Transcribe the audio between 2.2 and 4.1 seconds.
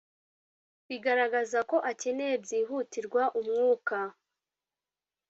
byihutirwa umwuka